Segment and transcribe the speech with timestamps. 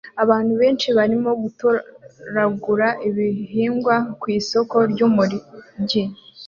[0.23, 6.03] Abantu benshi barimo gutoragura ibihingwa ku isoko ryumujyi